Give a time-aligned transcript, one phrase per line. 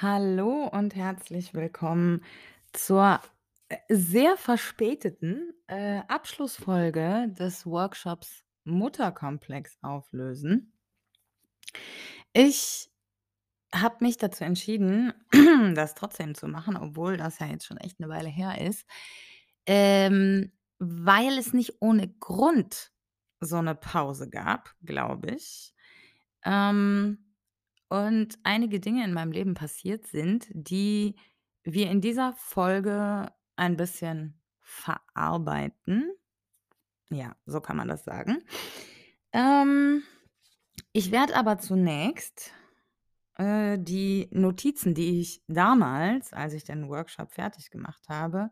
[0.00, 2.24] Hallo und herzlich willkommen
[2.72, 3.20] zur,
[3.68, 10.72] äh, sehr verspäteten, äh, Abschlussfolge des Workshops Mutterkomplex auflösen.
[12.36, 12.90] Ich
[13.74, 15.12] habe mich dazu entschieden,
[15.74, 18.86] das trotzdem zu machen, obwohl das ja jetzt schon echt 'ne Weile her ist,
[19.66, 22.92] ähm, weil es nicht ohne Grund
[23.40, 25.74] so 'ne Pause gab, glaube ich.
[26.44, 27.23] Ähm,
[27.88, 31.16] und einige Dinge in meinem Leben passiert sind, die
[31.62, 36.10] wir in dieser Folge ein bisschen verarbeiten.
[37.10, 38.42] Ja, so kann man das sagen.
[39.32, 40.02] Ähm,
[40.92, 42.52] ich werde aber zunächst,
[43.36, 48.50] äh, die Notizen, die ich damals, als ich den Workshop fertig gemacht habe,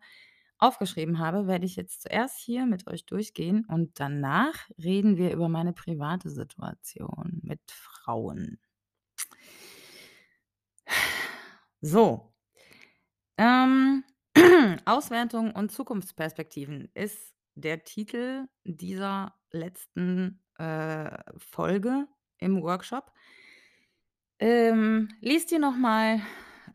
[0.58, 5.48] aufgeschrieben habe, werde ich jetzt zuerst hier mit euch durchgehen und danach reden wir über
[5.48, 8.60] meine private Situation mit Frauen.
[11.82, 12.32] So.
[13.36, 14.04] Ähm,
[14.84, 22.06] Auswertung und Zukunftsperspektiven ist der Titel dieser letzten, äh, Folge
[22.38, 23.12] im Workshop.
[24.38, 26.20] Ähm, lest ihr noch mal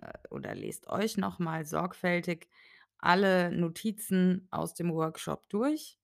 [0.01, 2.49] äh, oder lest euch noch mal sorgfältig
[2.97, 5.97] alle Notizen aus dem Workshop durch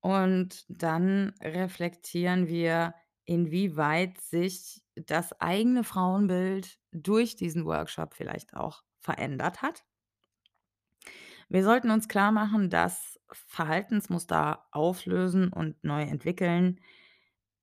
[0.00, 2.94] und dann reflektieren wir,
[3.28, 9.84] inwieweit sich das eigene Frauenbild durch diesen Workshop vielleicht auch verändert hat.
[11.48, 16.80] Wir sollten uns klarmachen, dass Verhaltensmuster auflösen und neu entwickeln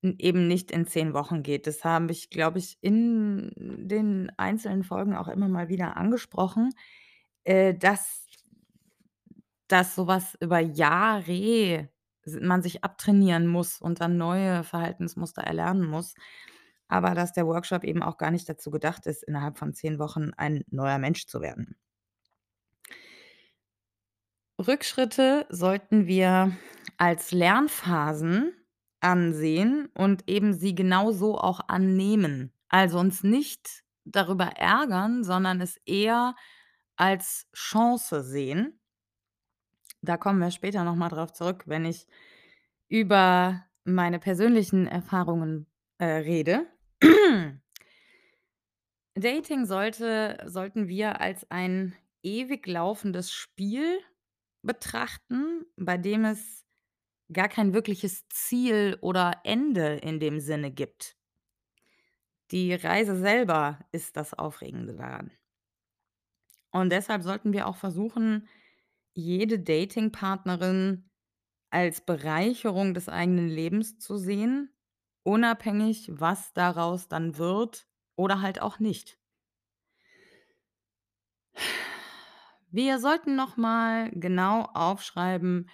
[0.03, 1.65] eben nicht in 10 Wochen geht.
[1.67, 6.71] Das habe ich, glaube ich, in den einzelnen Folgen auch immer mal wieder angesprochen,
[7.43, 8.25] äh, dass
[9.67, 11.89] dass so was über Jahre
[12.25, 16.15] man sich abtrainieren muss und dann neue Verhaltensmuster erlernen muss,
[16.87, 20.31] aber dass der Workshop eben auch gar nicht dazu gedacht ist, innerhalb von 10 Wochen
[20.37, 21.77] ein neuer Mensch zu werden.
[24.59, 26.55] Rückschritte sollten wir
[26.97, 28.53] als Lernphasen
[29.01, 32.53] ansehen und eben sie genauso auch annehmen.
[32.69, 36.35] Also, uns nicht darüber ärgern, sondern es eher
[36.95, 38.79] als Chance sehen.
[40.05, 42.07] Da kommen wir später noch mal drauf zurück, wenn ich
[42.87, 45.67] über meine persönlichen Erfahrungen,
[45.97, 46.67] äh, rede.
[49.15, 53.99] Dating sollte sollten wir als ein ewig laufendes Spiel
[54.61, 56.65] betrachten, bei dem es
[57.31, 61.15] gar kein wirkliches Ziel oder Ende in dem Sinne gibt.
[62.51, 65.31] Die Reise selber ist das Aufregende daran.
[66.71, 68.47] Und deshalb sollten wir auch versuchen,
[69.15, 71.09] jede Datingpartnerin
[71.71, 74.69] als Bereicherung des eigenen Lebens zu sehen,
[75.23, 79.17] unabhängig, was daraus dann wird oder halt auch nicht.
[82.69, 85.69] Wir sollten noch mal genau aufschreiben,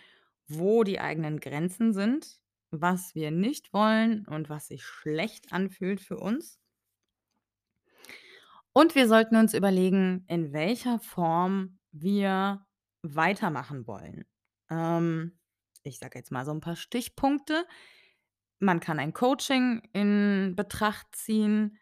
[0.48, 6.18] wo die eigenen Grenzen sind, was wir nicht wollen und was sich schlecht anfühlt für
[6.18, 6.60] uns.
[8.74, 12.66] Und wir sollten uns überlegen, in welcher Form wir
[13.04, 14.26] weitermachen wollen.
[14.70, 15.40] Ähm,
[15.84, 17.66] ich sage jetzt mal so 'n paar Stichpunkte.
[18.60, 21.78] Man kann ein Coaching in Betracht ziehen.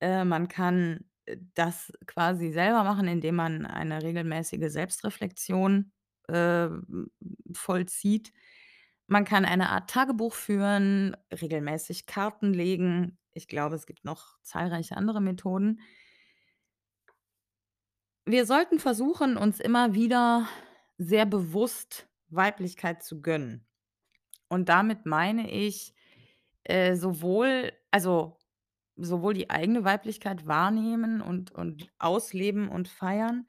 [0.00, 5.92] Äh, man kann, äh, das quasi selber machen, indem man eine regelmäßige Selbstreflexion,
[6.28, 7.10] ähm,
[7.54, 8.32] vollzieht.
[9.06, 13.18] Man kann eine Art Tagebuch führen, regelmäßig Karten legen.
[13.34, 15.80] Ich glaube, es gibt noch zahlreiche andere Methoden.
[18.26, 20.48] Wir sollten versuchen, uns immer wieder
[20.96, 23.66] sehr bewusst Weiblichkeit zu gönnen.
[24.48, 25.94] Und damit meine ich,
[26.64, 28.38] äh, sowohl also,
[28.96, 33.46] sowohl die eigene Weiblichkeit wahrnehmen und und ausleben und feiern,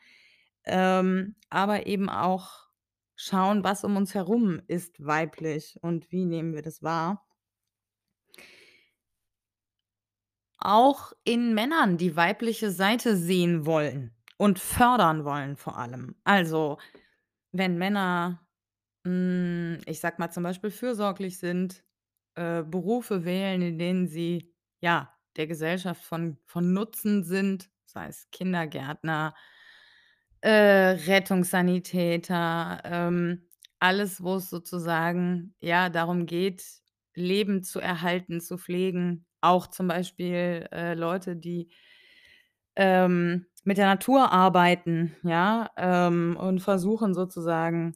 [0.65, 2.67] ähm, aber eben auch
[3.15, 7.25] schauen, was um uns herum ist weiblich und wie nehmen wir das wahr.
[10.57, 16.15] Auch in Männern die weibliche Seite sehen wollen und fördern wollen vor allem.
[16.23, 16.77] Also,
[17.51, 18.47] wenn Männer,
[19.05, 21.83] hm, ich sage mal, zum Beispiel fürsorglich sind,
[22.35, 28.29] äh, Berufe wählen, in denen sie, ja, der Gesellschaft von von Nutzen sind, sei es
[28.31, 29.35] Kindergärtner,
[30.41, 30.49] äh,
[31.07, 33.47] Rettungssanitäter, ähm,
[33.79, 36.63] alles, wo es sozusagen, ja, darum geht,
[37.15, 39.25] Leben zu erhalten, zu pflegen.
[39.41, 41.71] Auch zum Beispiel, äh, Leute, die
[42.75, 47.95] ähm, mit der Natur arbeiten, ja, ähm, und versuchen sozusagen,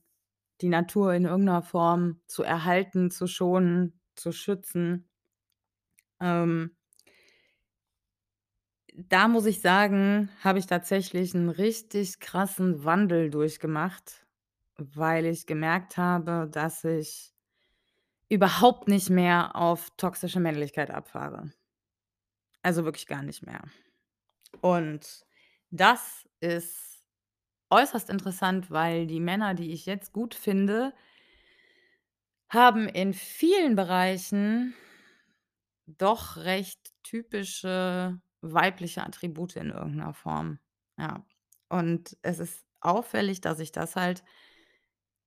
[0.62, 5.06] die Natur in irgend 'ner Form zu erhalten, zu schonen, zu schützen.
[6.22, 6.72] Ähm
[8.96, 14.26] Da muss ich sagen, habe ich tatsächlich 'n richtig krassen Wandel durchgemacht,
[14.78, 17.34] weil ich gemerkt habe, dass ich
[18.30, 21.52] überhaupt nicht mehr auf toxische Männlichkeit abfahre.
[22.66, 23.62] Also, wirklich gar nicht mehr.
[24.62, 25.26] Und
[25.72, 27.04] das ist
[27.70, 30.94] äußerst interessant, weil die Männer, die ich jetzt gut finde
[32.52, 34.74] haben in vielen Bereichen
[35.88, 40.60] doch recht typische weibliche Attribute in irgend 'ner Form,
[40.98, 41.26] ja.
[41.70, 44.24] Und es ist auffällig, dass ich das halt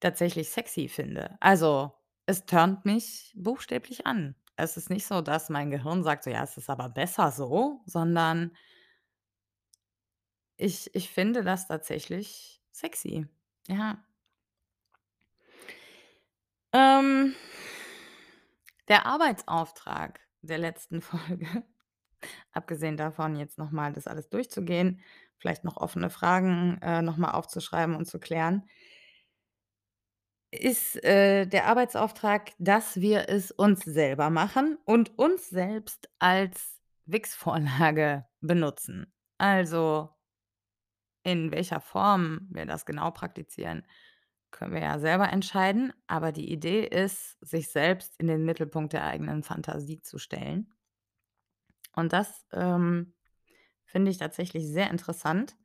[0.03, 1.37] tatsächlich sexy finde.
[1.39, 1.93] Also,
[2.27, 4.35] es turnt mich buchstäblich an.
[4.57, 7.81] Es ist nicht so, dass mein Gehirn sagt so: „Ja, es ist aber besser so“,
[7.87, 8.51] sondern
[10.63, 13.27] ich ich finde das tatsächlich sexy,
[13.69, 14.03] ja.
[16.73, 17.35] Ähm,
[18.89, 21.65] der Arbeitsauftrag der letzten Folge,
[22.53, 25.01] abgesehen davon, jetzt noch mal das alles durchzugehen,
[25.39, 28.69] vielleicht noch offene Fragen, äh, noch mal aufzuschreiben und zu klären
[30.53, 38.27] ist, äh, der Arbeitsauftrag, dass wir es uns selber machen und uns selbst als Wix-Vorlage
[38.41, 39.13] benutzen.
[39.39, 40.11] Also
[41.23, 43.87] in welcher Form wir das genau praktizieren,
[44.51, 49.05] können wir ja selber entscheiden, aber die Idee ist, sich selbst in den Mittelpunkt der
[49.05, 50.75] eigenen Fantasie zu stellen.
[51.95, 53.15] Und das, ähm,
[53.85, 55.57] finde ich tatsächlich sehr interessant,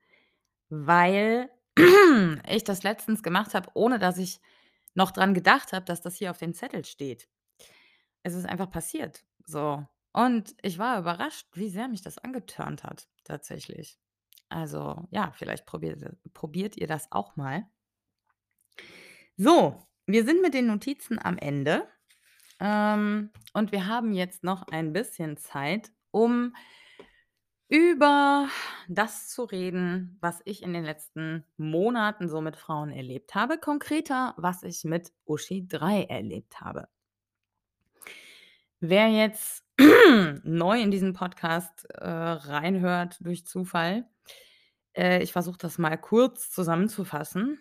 [0.70, 1.50] weil
[2.50, 4.42] ich das letztens gemacht habe, ohne dass ich
[4.96, 7.30] noch dran gedacht habe, dass das hier auf dem Zettel steht.
[8.24, 9.86] Es ist einfach passiert, so.
[10.12, 14.00] Und ich war überrascht, wie sehr mich das angeturnt hat tatsächlich.
[14.50, 16.04] Also, ja, vielleicht probiert
[16.34, 17.68] probiert ihr das auch mal.
[19.38, 21.88] So, wir sind mit den Notizen am Ende,
[22.60, 26.56] ähm, und wir haben jetzt noch ein bisschen Zeit, um
[27.70, 28.48] über
[28.88, 34.34] das zu reden, was ich in den letzten Monaten so mit Frauen erlebt habe, konkreter,
[34.38, 36.88] was ich mit Uschi 3 erlebt habe.
[38.82, 39.64] Wer jetzt
[40.44, 44.08] neu in diesen Podcast, äh, reinhört durch Zufall,
[44.96, 47.60] äh, ich versuche das mal kurz zusammenzufassen.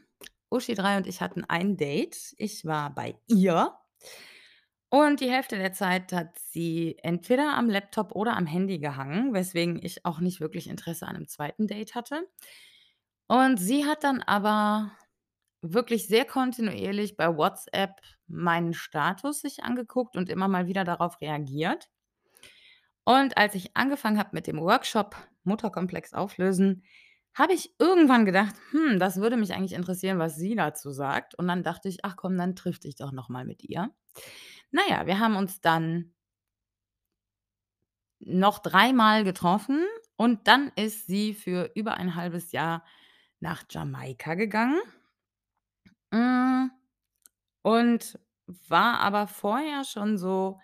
[0.51, 2.35] Uschi 3 und ich hatten ein Date.
[2.39, 3.73] Ich war bei ihr
[4.93, 9.81] und die Hälfte der Zeit hat sie entweder am Laptop oder am Handy gehangen, weswegen
[9.83, 11.67] ich auch nicht wirklich Interesse an 'nem 2.
[11.67, 12.27] Date hatte.
[13.31, 14.93] Und sie hat dann aber
[15.63, 21.89] wirklich sehr kontinuierlich bei WhatsApp meinen Status sich angeguckt und immer mal wieder darauf reagiert.
[23.05, 26.83] Und als ich angefangen habe mit dem Workshop Mutterkomplex auflösen,
[27.35, 31.47] habe ich irgendwann gedacht: „Hm, das würde mich eigentlich interessieren, was sie dazu sagt.“ Und
[31.49, 33.91] dann dachte ich: „Ach komm, dann triff dich doch noch mal mit ihr.“
[34.73, 36.15] Na ja, wir haben uns dann
[38.21, 39.85] noch dreimal getroffen
[40.17, 42.85] und dann ist sie für über ein 1/2 Jahr
[43.41, 44.81] nach Jamaika gegangen.
[46.13, 46.71] Hm,
[47.63, 48.19] und
[48.69, 50.59] war aber vorher schon so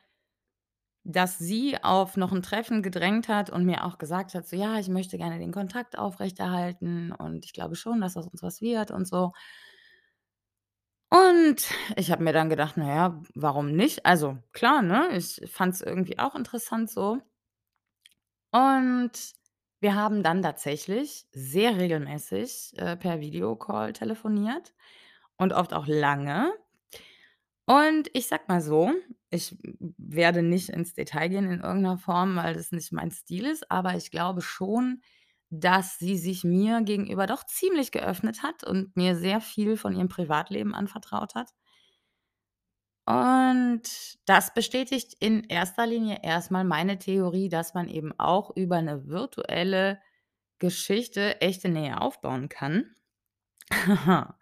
[1.06, 4.78] dass sie auf noch 'n Treffen gedrängt hat und mir auch gesagt hat, so: „Ja,
[4.78, 8.92] ich möchte gerne den Kontakt aufrechterhalten und ich glaube schon, dass aus uns was wird
[8.92, 9.32] und so.“
[11.12, 11.56] Und
[11.96, 15.08] ich habe mir dann gedacht: „Na ja, warum nicht?“ Also klar, ne?
[15.14, 17.18] Ich fand's irgendwie auch interessant so.
[18.54, 19.12] Und
[19.80, 24.74] wir haben dann tatsächlich sehr regelmäßig, äh, per Videocall telefoniert
[25.42, 26.52] und oft auch lange.
[27.68, 28.92] Und ich sage mal so,
[29.30, 29.56] ich
[29.96, 33.70] werde nicht ins Detail gehen in irgend 'ner Form, weil das nicht mein Stil ist,
[33.70, 35.00] aber ich glaube schon,
[35.50, 40.08] dass sie sich mir gegenüber doch ziemlich geöffnet hat und mir sehr viel von ihrem
[40.08, 41.50] Privatleben anvertraut hat.
[43.08, 43.82] Und
[44.26, 49.06] das bestätigt in erster Linie erst mal meine Theorie, dass man eben auch über 'ne
[49.08, 50.00] virtuelle
[50.58, 52.94] Geschichte echte Nähe aufbauen kann.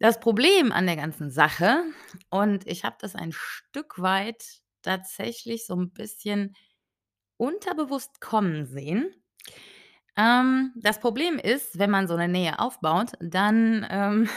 [0.00, 1.82] Das Problem an der ganzen Sache
[2.30, 4.44] und ich habe das ein Stück weit
[4.82, 6.54] tatsächlich so 'n bisschen
[7.38, 9.14] unterbewusst kommen sehen.
[10.16, 14.28] Ähm, das Problem ist, wenn man so 'ne Nähe aufbaut, dann, ähm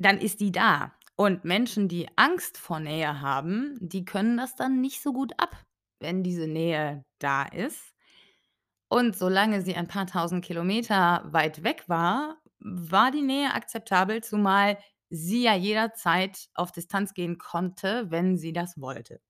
[0.00, 0.92] dann ist die da.
[1.16, 5.56] Und Menschen, die Angst vor Nähe haben, die können das dann nicht so gut ab,
[6.00, 7.90] wenn diese Nähe da ist.
[8.92, 14.78] Und solange sie ein paar 1.000 Kilometer weit weg war, war die Nähe akzeptabel, zumal
[15.10, 19.20] sie ja jederzeit auf Distanz gehen konnte, wenn sie das wollte.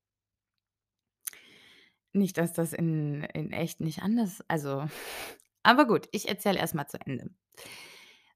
[2.12, 4.86] Nicht, dass das in in echt nicht anders also
[5.62, 7.30] aber gut, ich erzähle erst mal zu Ende.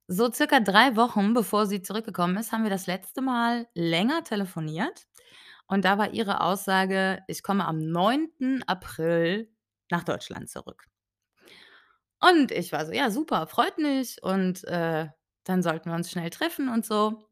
[0.06, 5.06] So circa 3 Wochen, bevor sie zurückgekommen ist, haben wir das letzte Mal länger telefoniert
[5.66, 8.62] und da war ihre Aussage: „Ich komme am 9.
[8.66, 9.50] April“
[9.90, 10.86] nach Deutschland zurück.
[12.22, 15.08] Und ich war so: „Ja, super, freut mich und, äh,
[15.44, 17.28] dann sollten wir uns schnell treffen und so.“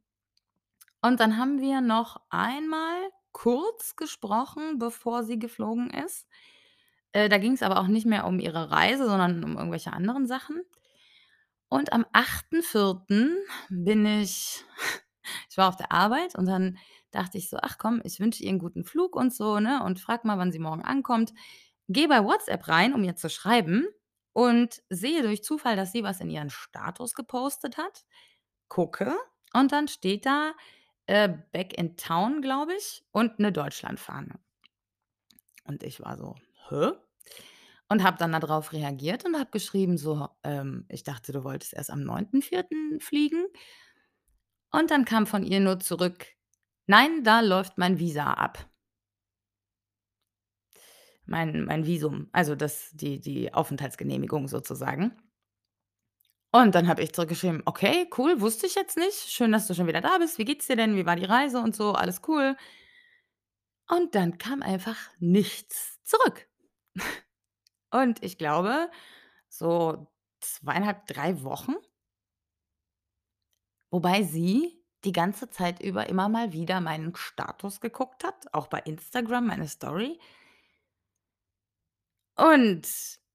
[1.02, 2.96] Und dann haben wir noch einmal
[3.32, 6.26] kurz gesprochen, bevor sie geflogen ist.
[7.12, 10.62] Äh, da ging's aber auch nicht mehr um ihre Reise, sondern um irgendwelche anderen Sachen.
[11.72, 13.36] Und am 8.4.
[13.68, 14.64] bin ich
[15.50, 16.78] ich war auf der Arbeit und dann
[17.10, 20.00] dachte ich so: „Ach komm, ich wünsche ihr 'n guten Flug und so, ne, und
[20.00, 21.32] frage mal, wann sie morgen ankommt.“
[21.88, 23.86] Gehe bei WhatsApp rein, um ihr zu schreiben
[24.36, 28.04] und sehe durch Zufall, dass sie was in ihren Status gepostet hat.
[28.68, 29.16] Gucke
[29.54, 30.52] und dann steht da,
[31.06, 34.38] äh, „Back in town“, glaube ich, und 'ne Deutschlandfahne.
[35.68, 36.34] Und ich war so:
[36.68, 36.92] „Hä?“
[37.90, 41.74] Und habe dann da drauf reagiert und habe geschrieben so, ähm: „Ich dachte, du wolltest
[41.74, 43.00] erst am 9.4.
[43.00, 43.46] fliegen.“
[44.72, 46.26] Und dann kam von ihr nur zurück:
[46.86, 48.68] „Nein, da läuft mein Visa ab.“
[51.26, 55.12] Mein mein Visum, also das die die Aufenthaltsgenehmigung sozusagen.
[56.52, 59.30] Und dann habe ich zurückgeschrieben: „Okay, cool, wusste ich jetzt nicht.
[59.30, 60.38] Schön, dass du schon wieder da bist.
[60.38, 60.96] Wie geht's dir denn?
[60.96, 61.92] Wie war die Reise und so?
[61.92, 62.56] Alles cool?“
[63.88, 66.48] Und dann kam einfach nichts zurück.
[67.90, 68.90] Und ich glaube,
[69.48, 70.08] so
[70.40, 71.74] 2,5, 3 Wochen
[73.90, 78.80] wobei sie die ganze Zeit über immer mal wieder meinen Status geguckt hat, auch bei
[78.80, 80.18] Instagram, meine Story.
[82.36, 82.86] Und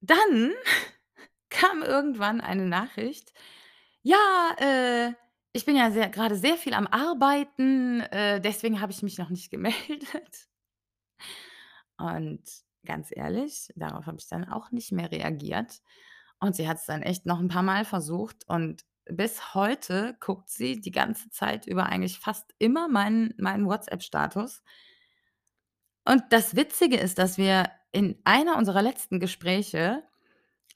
[0.02, 0.52] dann
[1.50, 3.34] kam irgendwann eine Nachricht:
[4.04, 4.18] „Ja,
[4.60, 5.14] äh,
[5.54, 9.30] ich bin ja sehr grade sehr viel am Arbeiten, äh, deswegen habe ich mich noch
[9.30, 10.48] nicht gemeldet.“
[11.98, 12.42] Und
[12.86, 15.82] ganz ehrlich, darauf habe ich dann auch nicht mehr reagiert.
[16.40, 20.92] Und sie hat's dann echt noch 'n paarmal versucht und bis heute guckt sie die
[20.92, 24.62] ganze Zeit über eigentlich fast immer meinen meinen WhatsApp-Status.
[26.08, 30.04] Und das Witzige ist, dass wir in einer unserer letzten Gespräche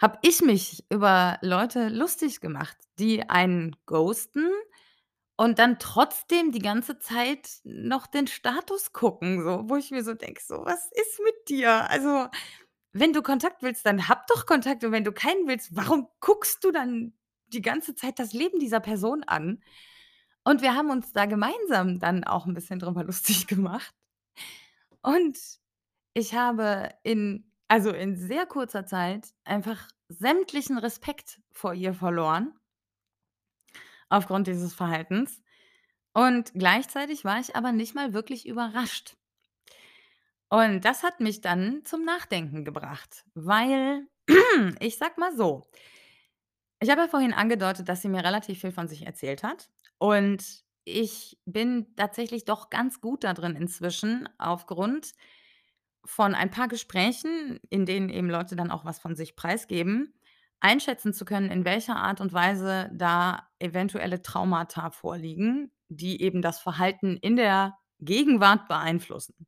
[0.02, 4.50] habe ich mich über Leute lustig gemacht, die einen ghosten
[5.38, 10.14] und dann trotzdem die ganze Zeit noch den Status gucken, so, wo ich mir so
[10.14, 11.90] denke, so: „Was ist mit dir?
[11.90, 12.28] Also,
[12.94, 16.64] wenn du Kontakt willst, dann hab doch Kontakt und wenn du keinen willst, warum guckst
[16.64, 17.14] du dann
[17.48, 19.62] die ganze Zeit das Leben dieser Person an?“
[20.46, 23.94] Und wir haben uns da gemeinsam dann auch 'n bisschen drüber lustig gemacht.
[25.02, 25.38] Und
[26.16, 32.54] ich habe in also, in sehr kurzer Zeit einfach sämtlichen Respekt vor ihr verloren
[34.10, 35.42] aufgrund dieses Verhaltens.
[36.14, 39.18] Und gleichzeitig war ich aber nicht mal wirklich überrascht.
[40.50, 44.08] Und das hat mich dann zum Nachdenken gebracht, weil
[44.80, 45.68] ich sage mal so
[46.80, 49.70] ich habe ja vorhin angedeutet, dass sie mir relativ viel von sich erzählt hat.
[49.98, 55.14] Und ich bin tatsächlich doch ganz gut da drin inzwischen aufgrund
[56.06, 60.14] von ein paar Gesprächen, in denen eben Leute dann auch was von sich preisgeben,
[60.60, 66.60] einschätzen zu können, in welcher Art und Weise da eventuelle Traumata vorliegen, die eben das
[66.60, 69.48] Verhalten in der Gegenwart beeinflussen.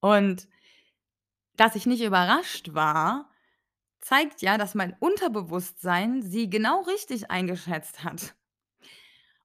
[0.00, 0.48] Und
[1.56, 3.30] dass ich nicht überrascht war,
[4.00, 8.34] zeigt ja, dass mein Unterbewusstsein sie genau richtig eingeschätzt hat.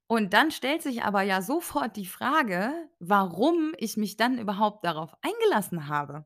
[0.08, 5.14] Und dann stellt sich aber ja sofort die Frage, warum ich mich dann überhaupt darauf
[5.22, 6.26] eingelassen habe.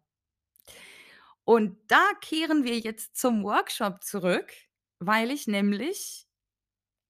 [1.46, 4.52] Und da kehren wir jetzt zum Workshop zurück,
[5.00, 6.28] weil ich nämlich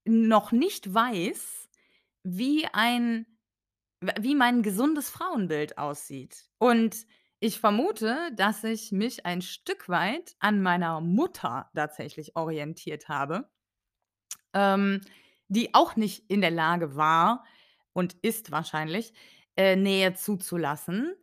[0.06, 1.70] noch nicht weiß,
[2.24, 3.26] wie ein
[4.18, 6.46] wie mein gesundes Frauenbild aussieht.
[6.58, 7.06] Und
[7.42, 13.50] ich vermute, dass ich mich ein Stück weit an meiner Mutter tatsächlich orientiert habe
[14.54, 15.02] ähm,
[15.50, 17.46] die auch nicht in der Lage war
[17.94, 19.14] und ist wahrscheinlich,
[19.58, 21.14] äh, Nähe zuzulassen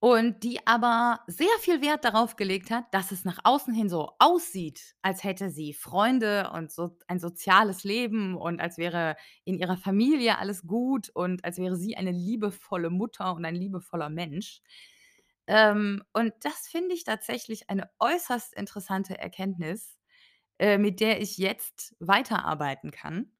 [0.00, 4.12] und die aber sehr viel Wert darauf gelegt hat, dass es nach außen hin so
[4.18, 9.78] aussieht, als hätte sie Freunde und so ein soziales Leben und als wäre in ihrer
[9.78, 14.60] Familie alles gut und als wäre sie eine liebevolle Mutter und ein liebevoller Mensch.
[15.46, 19.98] Ähm, und das finde ich tatsächlich eine äußerst interessante Erkenntnis,
[20.58, 23.32] äh, mit der ich jetzt weiterarbeiten kann.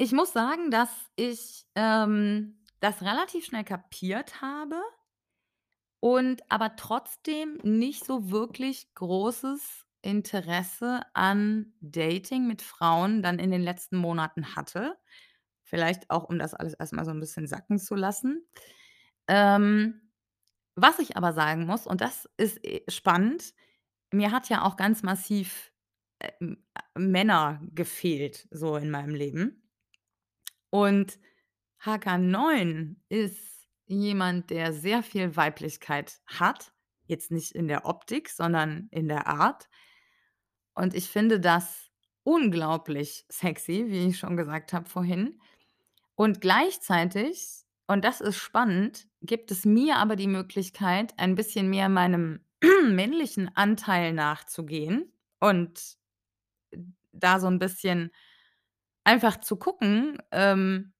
[0.00, 4.76] Ich muss sagen, dass ich, ähm, das relativ schnell kapiert habe
[6.02, 13.62] und aber trotzdem nicht so wirklich großes Interesse an Dating mit Frauen dann in den
[13.62, 14.96] letzten Monaten hatte.
[15.64, 18.46] Vielleicht auch, um das alles erst mal so 'n bisschen sacken zu lassen.
[19.28, 20.00] Ähm,
[20.76, 23.54] was ich aber sagen muss, und das ist, äh, spannend,
[24.12, 25.72] mir hat ja auch ganz massiv,
[26.20, 26.56] äh, äh,
[26.98, 29.65] Männer gefehlt so in meinem Leben.
[30.76, 31.18] Und
[31.78, 36.72] Hk 9 ist jemand, der sehr viel Weiblichkeit hat
[37.06, 39.68] Jetzt nicht in der Optik, sondern in der Art.
[40.74, 41.88] Und ich finde das
[42.24, 45.40] unglaublich sexy, wie ich schon gesagt habe vorhin.
[46.16, 51.88] Und gleichzeitig, und das ist spannend, gibt es mir aber die Möglichkeit, ein bisschen mehr
[51.88, 52.44] meinem
[52.90, 55.96] männlichen Anteil nachzugehen und
[57.12, 58.10] da so 'n bisschen
[59.06, 60.92] einfach zu gucken, ähm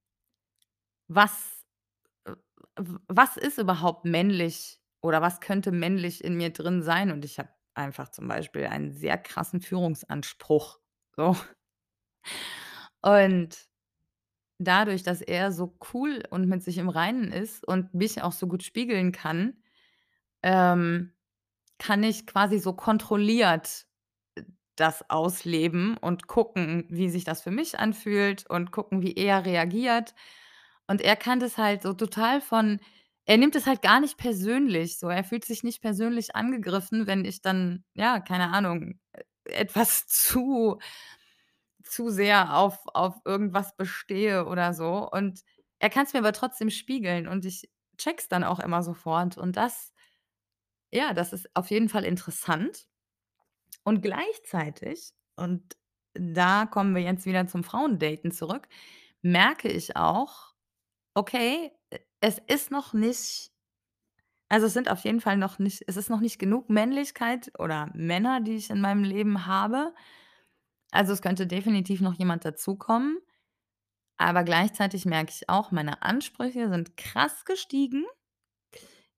[1.09, 1.65] was
[2.25, 2.35] äh,
[3.09, 7.13] was ist überhaupt männlich oder was könnte männlich in mir drin sein?
[7.13, 10.81] Und ich habe einfach zum Beispiel einen sehr krassen Führungsanspruch,
[11.17, 11.37] so.
[13.03, 13.57] Und
[14.59, 18.47] dadurch, dass er so cool und mit sich im Reinen ist und mich auch so
[18.47, 19.63] gut spiegeln kann,
[20.43, 21.15] ähm,
[21.79, 23.87] kann ich quasi so kontrolliert,
[24.77, 30.15] das ausleben und gucken, wie sich das für mich anfühlt und gucken, wie er reagiert.
[30.87, 32.81] Und er kann das halt so total von
[33.29, 35.09] er nimmt es halt gar nicht persönlich so.
[35.09, 39.01] Er fühlt sich nicht persönlich angegriffen, wenn ich dann, ja, keine Ahnung,
[39.47, 40.79] e etwas zu
[41.83, 45.09] zu sehr auf auf irgendwas bestehe oder so.
[45.11, 45.41] Und
[45.79, 49.39] er kann's mir aber trotzdem spiegeln und ich checke es dann auch immer sofort.
[49.39, 49.93] Und das
[50.93, 52.87] ja, das ist auf jeden Fall interessant.
[53.87, 55.77] Und gleichzeitig, und
[56.15, 58.69] da kommen wir jetzt wieder zum Frauendaten zurück,
[59.23, 60.55] merke ich auch,
[61.15, 63.53] okay, e es ist noch nicht
[64.49, 67.91] also, es sind auf jeden Fall noch nicht es ist noch nicht genug Männlichkeit oder
[67.95, 69.93] Männer, die ich in meinem Leben habe.
[70.93, 73.19] Also, es könnte definitiv noch jemand dazukommen.
[74.19, 78.07] Aber gleichzeitig merke ich auch, meine Ansprüche sind krass gestiegen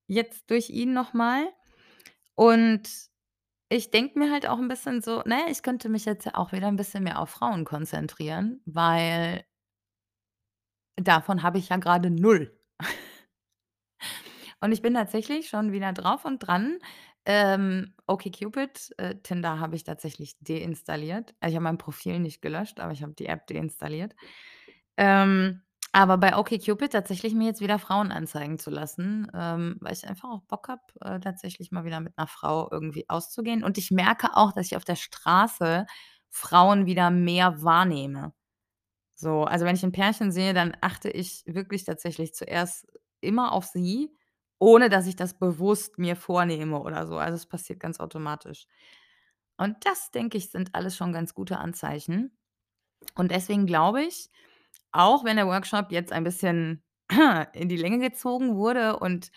[0.08, 1.46] jetzt durch ihn noch mal.
[2.34, 2.88] Und
[3.70, 6.34] ich denke mir halt auch 'n bisschen so: „Na ja, ich könnte mich jetzt ja
[6.36, 9.44] auch wieder 'n bisschen mehr auf Frauen konzentrieren“, weil
[10.96, 12.52] davon habe ich ja grade 0.
[14.60, 16.78] Und ich bin tatsächlich schon wieder drauf und dran,
[17.24, 21.34] ähm, OkCupid äh, Tinder habe ich tatsächlich deinstalliert.
[21.40, 24.14] Also, ich habe mein Profil nicht gelöscht, aber ich habe die App deinstalliert.
[24.96, 25.62] Ähm,
[25.98, 30.30] aber bei OkCupid tatsächlich mir jetzt wieder Frauen anzeigen zu lassen, ähm, weil ich einfach
[30.30, 33.64] auch Bock habe, äh, tatsächlich mal wieder mit 'ner Frau irgendwie auszugehen.
[33.64, 35.86] Und ich merke auch, dass ich auf der Straße
[36.30, 38.32] Frauen wieder mehr wahrnehme.
[39.14, 42.86] So, also, wenn ich 'n Pärchen sehe, dann achte ich wirklich tatsächlich zuerst
[43.20, 44.10] immer auf sie,
[44.60, 47.18] ohne dass ich das bewusst mir vornehme oder so.
[47.18, 48.66] Also, es passiert ganz automatisch.
[49.58, 52.36] Und das, denke ich, sind alles schon ganz gute Anzeichen.
[53.16, 54.30] Und deswegen glaube ich,
[54.92, 56.82] auch wenn der Workshop jetzt ein bisschen
[57.54, 59.30] in die Länge gezogen wurde und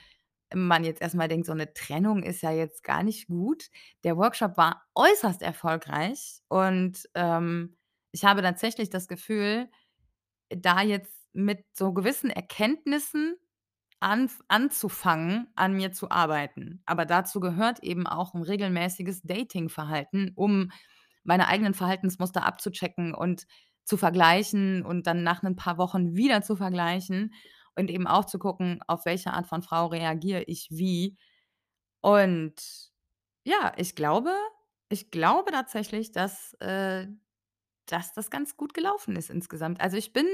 [0.53, 3.69] man jetzt erst mal denkt, so 'ne Trennung ist ja jetzt gar nicht gut.
[4.03, 7.77] Der Workshop war äußerst erfolgreich und, ähm,
[8.13, 9.69] ich habe tatsächlich das Gefühl,
[10.49, 13.35] da jetzt mit so gewissen Erkenntnissen
[14.01, 16.81] anf anzufangen, an mir zu arbeiten.
[16.87, 20.71] Aber dazu gehört eben auch 'n regelmäßiges Datingverhalten, um
[21.23, 23.45] meine eigenen Verhaltensmuster abzuchecken und
[23.85, 27.33] zu vergleichen und dann nach 'nen paar Wochen wieder zu vergleichen
[27.75, 31.17] und eben auch zu gucken, auf welche Art von Frau reagiere ich wie.
[32.01, 32.55] Und
[33.45, 34.31] ja, ich glaube
[34.89, 37.07] ich glaube tatsächlich, dass äh,
[37.87, 39.81] dass das ganz gut gelaufen ist insgesamt.
[39.81, 40.27] Also, ich bin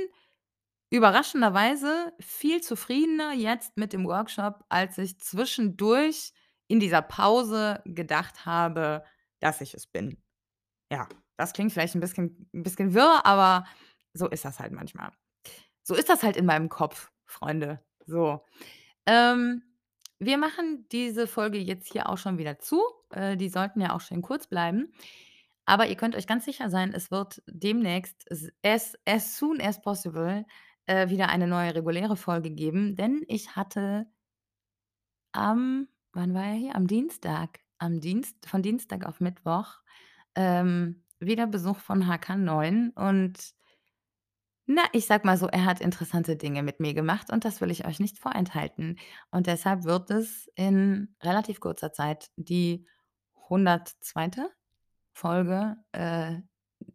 [0.90, 6.32] überraschenderweise viel zufriedener jetzt mit dem Workshop, als ich zwischendurch
[6.68, 9.04] in dieser Pause gedacht habe,
[9.40, 10.22] dass ich es bin.
[10.92, 13.66] Ja, das klingt vielleicht 'n bisschen 'n bisschen wirr, aber
[14.14, 15.12] so ist das halt manchmal.
[15.84, 18.46] So ist das halt in meinem Kopf, Freunde, so.
[19.08, 19.64] Ähm,
[20.20, 22.82] wir machen diese Folge jetzt hier auch schon wieder zu.
[23.12, 24.94] Äh, die sollten ja auch schön kurz bleiben.
[25.66, 28.26] Aber ihr könnt euch ganz sicher sein, es wird demnächst
[28.64, 30.46] as as soon as possible,
[30.88, 34.08] äh, wieder eine neue reguläre Folge geben, denn ich hatte
[35.36, 36.76] am wann war er hier?
[36.76, 39.82] Am Dienstag am Dienst von Dienstag auf Mittwoch,
[40.36, 43.38] ähm, wieder Besuch von HK9 und
[44.70, 47.72] na, ich sage mal so, er hat interessante Dinge mit mir gemacht und das will
[47.72, 49.00] ich euch nicht vorenthalten.
[49.32, 52.86] Und deshalb wird es in relativ kurzer Zeit die
[53.44, 54.50] 102.
[55.14, 56.42] Folge, äh,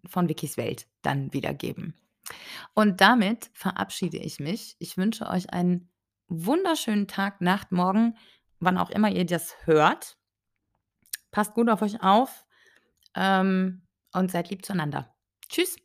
[0.06, 1.94] von Vicky's Welt dann wieder geben.
[2.74, 4.76] Und damit verabschiede ich mich.
[4.78, 5.90] Ich wünsche euch einen
[6.28, 8.16] wunderschönen Tag, Nacht, Morgen,
[8.60, 10.18] wann auch immer ihr das hört.
[11.30, 12.46] Passt gut auf euch auf,
[13.16, 15.14] ähm, und seid lieb zueinander.
[15.48, 15.76] Tschüss.